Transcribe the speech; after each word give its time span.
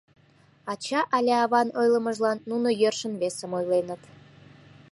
Ача 0.71 1.01
але 1.15 1.33
аван 1.43 1.69
ойлымыжлан 1.79 2.37
нуно 2.49 2.69
йӧршын 2.81 3.13
весым 3.21 3.51
ойленыт. 3.57 4.01